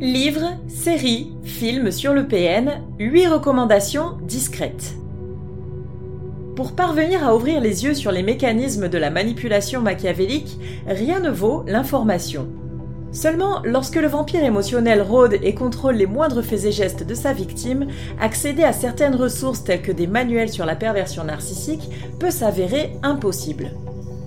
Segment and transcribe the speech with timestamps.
[0.00, 4.96] Livres, séries, films sur le PN, 8 recommandations discrètes.
[6.56, 11.30] Pour parvenir à ouvrir les yeux sur les mécanismes de la manipulation machiavélique, rien ne
[11.30, 12.48] vaut l'information.
[13.12, 17.32] Seulement, lorsque le vampire émotionnel rôde et contrôle les moindres faits et gestes de sa
[17.32, 17.86] victime,
[18.20, 21.88] accéder à certaines ressources telles que des manuels sur la perversion narcissique
[22.18, 23.70] peut s'avérer impossible.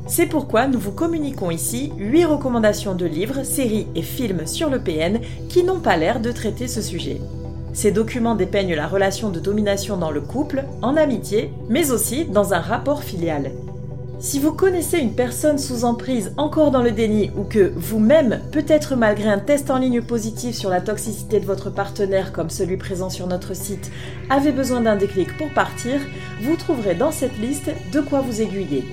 [0.08, 4.80] C'est pourquoi nous vous communiquons ici 8 recommandations de livres, séries et films sur le
[4.80, 7.20] PN qui n'ont pas l'air de traiter ce sujet.
[7.74, 12.54] Ces documents dépeignent la relation de domination dans le couple, en amitié, mais aussi dans
[12.54, 13.52] un rapport filial.
[14.20, 18.96] Si vous connaissez une personne sous emprise encore dans le déni ou que vous-même, peut-être
[18.96, 23.10] malgré un test en ligne positif sur la toxicité de votre partenaire comme celui présent
[23.10, 23.92] sur notre site,
[24.30, 26.00] avez besoin d'un déclic pour partir,
[26.42, 28.86] vous trouverez dans cette liste de quoi vous aiguiller.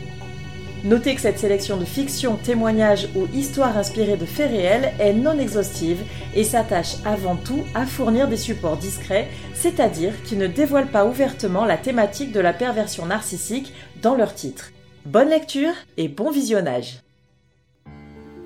[0.85, 5.39] Notez que cette sélection de fiction, témoignages ou histoires inspirées de faits réels est non
[5.39, 6.03] exhaustive
[6.35, 11.65] et s'attache avant tout à fournir des supports discrets, c'est-à-dire qui ne dévoilent pas ouvertement
[11.65, 14.73] la thématique de la perversion narcissique dans leur titre.
[15.07, 16.98] Bonne lecture et bon visionnage.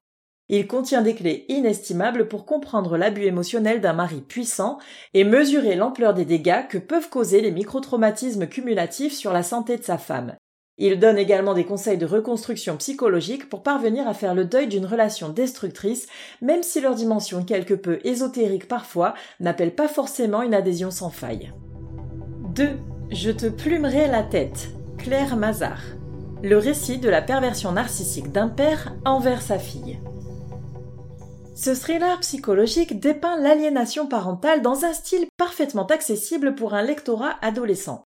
[0.50, 4.80] Il contient des clés inestimables pour comprendre l'abus émotionnel d'un mari puissant
[5.14, 9.84] et mesurer l'ampleur des dégâts que peuvent causer les microtraumatismes cumulatifs sur la santé de
[9.84, 10.36] sa femme.
[10.78, 14.86] Il donne également des conseils de reconstruction psychologique pour parvenir à faire le deuil d'une
[14.86, 16.08] relation destructrice,
[16.42, 21.54] même si leur dimension quelque peu ésotérique parfois n'appelle pas forcément une adhésion sans faille.
[22.56, 22.78] 2.
[23.12, 24.70] Je te plumerai la tête.
[24.98, 25.82] Claire Mazard.
[26.42, 30.00] Le récit de la perversion narcissique d'un père envers sa fille.
[31.56, 38.04] Ce thriller psychologique dépeint l'aliénation parentale dans un style parfaitement accessible pour un lectorat adolescent.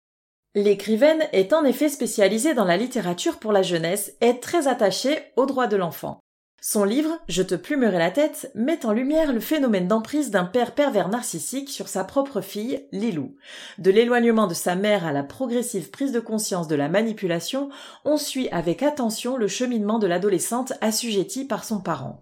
[0.54, 5.46] L'écrivaine est en effet spécialisée dans la littérature pour la jeunesse et très attachée aux
[5.46, 6.20] droits de l'enfant.
[6.62, 10.75] Son livre, Je te plumerai la tête, met en lumière le phénomène d'emprise d'un père
[10.75, 13.36] pervers narcissique sur sa propre fille, Lilou.
[13.78, 17.69] De l'éloignement de sa mère à la progressive prise de conscience de la manipulation,
[18.03, 22.22] on suit avec attention le cheminement de l'adolescente assujettie par son parent.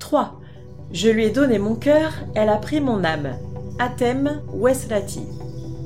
[0.00, 0.38] 3.
[0.92, 3.38] Je lui ai donné mon cœur, elle a pris mon âme.
[3.78, 5.22] Atem Weslati.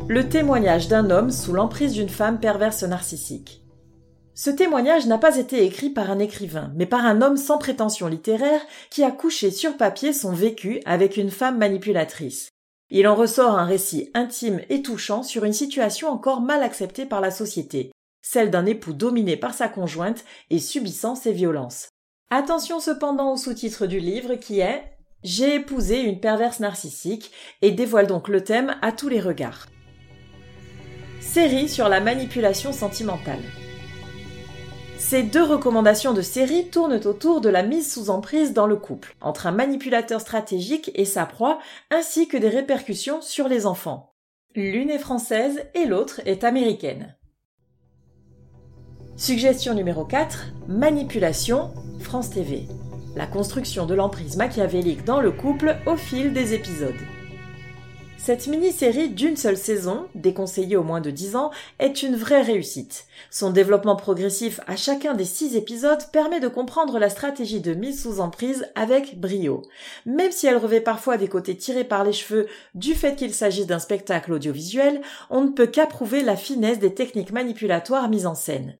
[0.08, 3.63] Le témoignage d'un homme sous l'emprise d'une femme perverse narcissique.
[4.36, 8.08] Ce témoignage n'a pas été écrit par un écrivain, mais par un homme sans prétention
[8.08, 12.48] littéraire qui a couché sur papier son vécu avec une femme manipulatrice.
[12.90, 17.20] Il en ressort un récit intime et touchant sur une situation encore mal acceptée par
[17.20, 21.88] la société, celle d'un époux dominé par sa conjointe et subissant ses violences.
[22.30, 24.82] Attention cependant au sous-titre du livre qui est
[25.22, 27.30] J'ai épousé une perverse narcissique
[27.62, 29.66] et dévoile donc le thème à tous les regards.
[31.20, 33.42] Série sur la manipulation sentimentale.
[35.06, 39.14] Ces deux recommandations de série tournent autour de la mise sous emprise dans le couple,
[39.20, 41.58] entre un manipulateur stratégique et sa proie,
[41.90, 44.14] ainsi que des répercussions sur les enfants.
[44.54, 47.18] L'une est française et l'autre est américaine.
[49.14, 50.54] Suggestion numéro 4.
[50.68, 52.66] Manipulation, France TV.
[53.14, 56.94] La construction de l'emprise machiavélique dans le couple au fil des épisodes.
[58.24, 63.04] Cette mini-série d'une seule saison, déconseillée au moins de 10 ans, est une vraie réussite.
[63.30, 68.02] Son développement progressif à chacun des 6 épisodes permet de comprendre la stratégie de mise
[68.02, 69.60] sous emprise avec brio.
[70.06, 73.66] Même si elle revêt parfois des côtés tirés par les cheveux du fait qu'il s'agit
[73.66, 78.78] d'un spectacle audiovisuel, on ne peut qu'approuver la finesse des techniques manipulatoires mises en scène.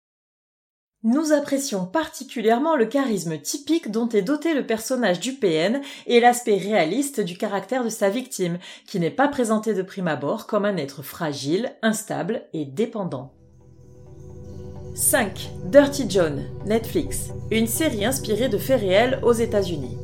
[1.04, 6.56] Nous apprécions particulièrement le charisme typique dont est doté le personnage du PN et l'aspect
[6.56, 10.78] réaliste du caractère de sa victime, qui n'est pas présenté de prime abord comme un
[10.78, 13.34] être fragile, instable et dépendant.
[14.94, 15.50] 5.
[15.66, 19.98] Dirty John, Netflix, une série inspirée de faits réels aux États-Unis.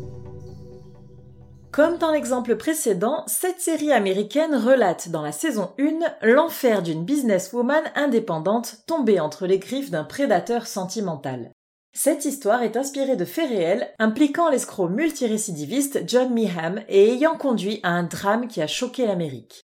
[1.73, 7.85] Comme dans l'exemple précédent, cette série américaine relate dans la saison 1 l'enfer d'une businesswoman
[7.95, 11.53] indépendante tombée entre les griffes d'un prédateur sentimental.
[11.93, 17.79] Cette histoire est inspirée de faits réels impliquant l'escroc multirécidiviste John Meeham et ayant conduit
[17.85, 19.63] à un drame qui a choqué l'Amérique.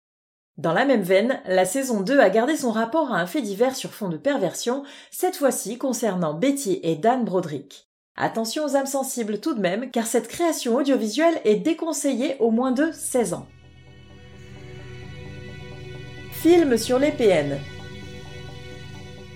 [0.59, 3.75] Dans la même veine, la saison 2 a gardé son rapport à un fait divers
[3.75, 7.89] sur fond de perversion, cette fois-ci concernant Betty et Dan Broderick.
[8.17, 12.71] Attention aux âmes sensibles tout de même, car cette création audiovisuelle est déconseillée au moins
[12.71, 13.47] de 16 ans.
[16.31, 17.59] Film sur les PN.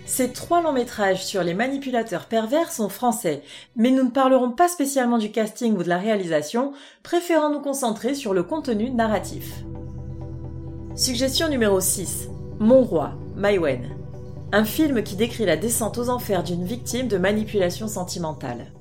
[0.06, 3.42] Ces trois longs métrages sur les manipulateurs pervers sont français,
[3.74, 6.72] mais nous ne parlerons pas spécialement du casting ou de la réalisation,
[7.02, 9.64] préférant nous concentrer sur le contenu narratif.
[10.94, 12.28] Suggestion numéro 6.
[12.60, 13.97] Mon roi, Maïwen.
[14.50, 18.72] Un film qui décrit la descente aux enfers d'une victime de manipulation sentimentale.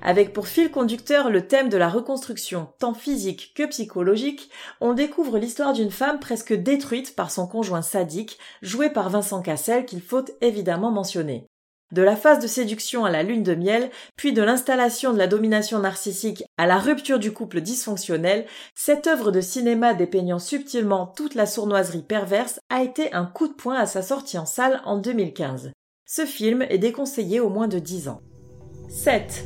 [0.00, 4.48] Avec pour fil conducteur le thème de la reconstruction, tant physique que psychologique,
[4.80, 9.86] on découvre l'histoire d'une femme presque détruite par son conjoint sadique, joué par Vincent Cassel
[9.86, 11.48] qu'il faut évidemment mentionner.
[11.92, 15.26] De la phase de séduction à la lune de miel, puis de l'installation de la
[15.26, 21.34] domination narcissique à la rupture du couple dysfonctionnel, cette œuvre de cinéma dépeignant subtilement toute
[21.34, 24.96] la sournoiserie perverse a été un coup de poing à sa sortie en salle en
[24.96, 25.70] 2015.
[26.06, 28.20] Ce film est déconseillé au moins de 10 ans.
[28.88, 29.44] 7.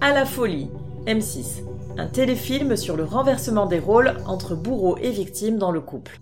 [0.00, 0.70] À la folie,
[1.06, 1.64] M6.
[1.96, 6.20] Un téléfilm sur le renversement des rôles entre bourreau et victime dans le couple.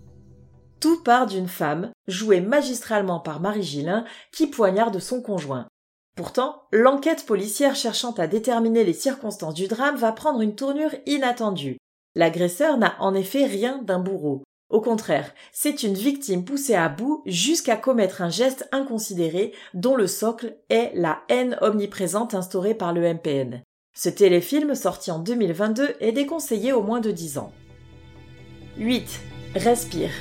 [0.79, 5.67] Tout part d'une femme, jouée magistralement par Marie Gillin, qui poignarde son conjoint.
[6.15, 11.77] Pourtant, l'enquête policière cherchant à déterminer les circonstances du drame va prendre une tournure inattendue.
[12.15, 14.43] L'agresseur n'a en effet rien d'un bourreau.
[14.69, 20.07] Au contraire, c'est une victime poussée à bout jusqu'à commettre un geste inconsidéré dont le
[20.07, 23.61] socle est la haine omniprésente instaurée par le MPN.
[23.95, 27.51] Ce téléfilm, sorti en 2022, est déconseillé au moins de 10 ans.
[28.77, 29.21] 8.
[29.55, 30.11] Respire.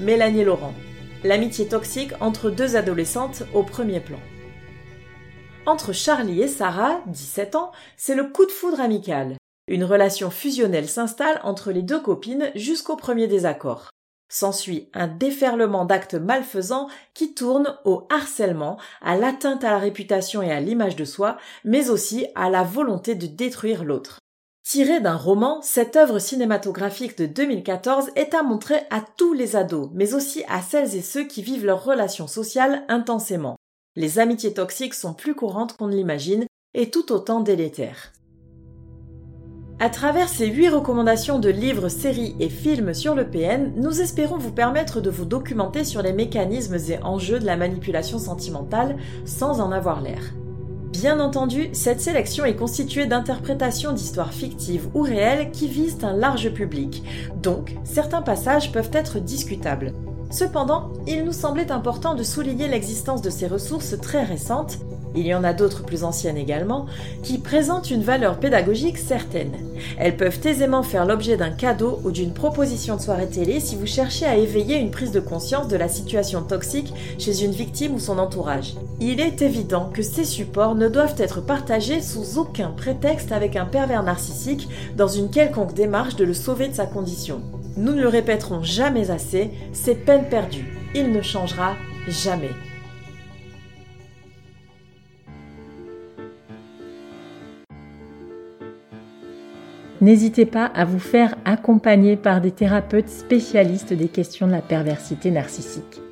[0.00, 0.74] Mélanie Laurent.
[1.22, 4.18] L'amitié toxique entre deux adolescentes au premier plan.
[5.66, 9.36] Entre Charlie et Sarah, 17 ans, c'est le coup de foudre amical.
[9.68, 13.90] Une relation fusionnelle s'installe entre les deux copines jusqu'au premier désaccord.
[14.28, 20.50] S'ensuit un déferlement d'actes malfaisants qui tournent au harcèlement, à l'atteinte à la réputation et
[20.50, 24.18] à l'image de soi, mais aussi à la volonté de détruire l'autre.
[24.66, 29.90] Tirée d'un roman, cette œuvre cinématographique de 2014 est à montrer à tous les ados,
[29.92, 33.56] mais aussi à celles et ceux qui vivent leurs relations sociales intensément.
[33.94, 38.14] Les amitiés toxiques sont plus courantes qu'on ne l'imagine et tout autant délétères.
[39.80, 44.38] À travers ces huit recommandations de livres, séries et films sur le PN, nous espérons
[44.38, 48.96] vous permettre de vous documenter sur les mécanismes et enjeux de la manipulation sentimentale
[49.26, 50.32] sans en avoir l'air.
[50.94, 56.50] Bien entendu, cette sélection est constituée d'interprétations d'histoires fictives ou réelles qui visent un large
[56.50, 57.02] public,
[57.42, 59.92] donc certains passages peuvent être discutables.
[60.30, 64.78] Cependant, il nous semblait important de souligner l'existence de ces ressources très récentes
[65.14, 66.86] il y en a d'autres plus anciennes également,
[67.22, 69.52] qui présentent une valeur pédagogique certaine.
[69.98, 73.86] Elles peuvent aisément faire l'objet d'un cadeau ou d'une proposition de soirée télé si vous
[73.86, 78.00] cherchez à éveiller une prise de conscience de la situation toxique chez une victime ou
[78.00, 78.74] son entourage.
[79.00, 83.66] Il est évident que ces supports ne doivent être partagés sous aucun prétexte avec un
[83.66, 87.40] pervers narcissique dans une quelconque démarche de le sauver de sa condition.
[87.76, 90.78] Nous ne le répéterons jamais assez, c'est peine perdue.
[90.94, 91.74] Il ne changera
[92.08, 92.50] jamais.
[100.04, 105.30] N'hésitez pas à vous faire accompagner par des thérapeutes spécialistes des questions de la perversité
[105.30, 106.02] narcissique.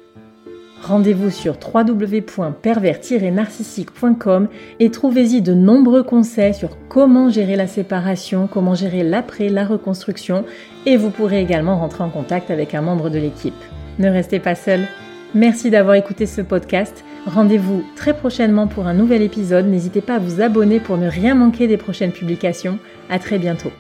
[0.83, 4.49] Rendez-vous sur www.pervers-narcissique.com
[4.81, 10.47] et trouvez-y de nombreux conseils sur comment gérer la séparation, comment gérer l'après, la reconstruction
[10.87, 13.53] et vous pourrez également rentrer en contact avec un membre de l'équipe.
[13.99, 14.89] Ne restez pas seul.
[15.35, 17.05] Merci d'avoir écouté ce podcast.
[17.27, 19.67] Rendez-vous très prochainement pour un nouvel épisode.
[19.67, 22.79] N'hésitez pas à vous abonner pour ne rien manquer des prochaines publications.
[23.13, 23.71] À très bientôt.